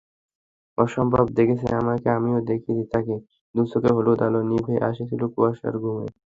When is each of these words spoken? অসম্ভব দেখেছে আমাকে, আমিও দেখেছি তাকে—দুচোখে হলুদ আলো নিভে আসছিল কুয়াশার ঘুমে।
অসম্ভব 0.77 1.25
দেখেছে 1.37 1.67
আমাকে, 1.81 2.07
আমিও 2.17 2.39
দেখেছি 2.49 2.83
তাকে—দুচোখে 2.93 3.89
হলুদ 3.97 4.19
আলো 4.27 4.39
নিভে 4.49 4.75
আসছিল 4.87 5.21
কুয়াশার 5.33 5.75
ঘুমে। 5.81 6.07